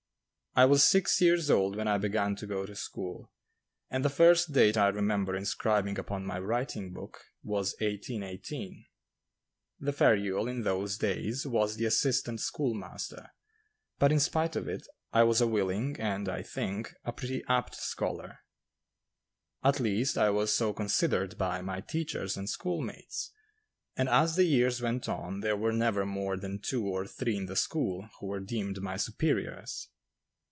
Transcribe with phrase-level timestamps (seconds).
[0.53, 3.31] I was six years old when I began to go to school,
[3.89, 8.85] and the first date I remember inscribing upon my writing book was 1818.
[9.79, 13.31] The ferule, in those days, was the assistant school master;
[13.97, 17.75] but in spite of it, I was a willing, and, I think, a pretty apt
[17.75, 18.39] scholar;
[19.63, 23.31] at least, I was so considered by my teachers and schoolmates,
[23.95, 27.45] and as the years went on there were never more than two or three in
[27.45, 29.87] the school who were deemed my superiors.